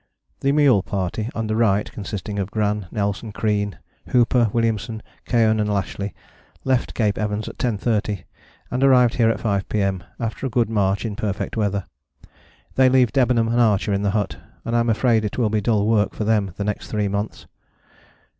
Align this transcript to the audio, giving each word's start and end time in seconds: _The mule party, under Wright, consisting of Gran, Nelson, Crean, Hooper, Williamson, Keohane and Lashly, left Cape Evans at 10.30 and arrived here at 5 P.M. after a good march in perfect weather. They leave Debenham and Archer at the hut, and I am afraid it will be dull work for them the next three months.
_The 0.39 0.51
mule 0.51 0.81
party, 0.81 1.29
under 1.35 1.55
Wright, 1.55 1.91
consisting 1.91 2.39
of 2.39 2.49
Gran, 2.49 2.87
Nelson, 2.89 3.31
Crean, 3.31 3.77
Hooper, 4.07 4.49
Williamson, 4.51 5.03
Keohane 5.27 5.59
and 5.59 5.69
Lashly, 5.71 6.15
left 6.63 6.95
Cape 6.95 7.19
Evans 7.19 7.47
at 7.47 7.59
10.30 7.59 8.23
and 8.71 8.83
arrived 8.83 9.13
here 9.17 9.29
at 9.29 9.39
5 9.39 9.69
P.M. 9.69 10.03
after 10.19 10.47
a 10.47 10.49
good 10.49 10.71
march 10.71 11.05
in 11.05 11.15
perfect 11.15 11.55
weather. 11.55 11.85
They 12.73 12.89
leave 12.89 13.11
Debenham 13.11 13.49
and 13.49 13.61
Archer 13.61 13.93
at 13.93 14.01
the 14.01 14.09
hut, 14.09 14.37
and 14.65 14.75
I 14.75 14.79
am 14.79 14.89
afraid 14.89 15.23
it 15.23 15.37
will 15.37 15.51
be 15.51 15.61
dull 15.61 15.85
work 15.85 16.15
for 16.15 16.23
them 16.23 16.55
the 16.57 16.63
next 16.63 16.87
three 16.87 17.07
months. 17.07 17.45